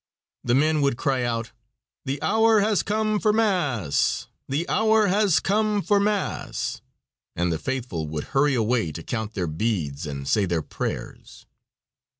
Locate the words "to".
8.93-9.03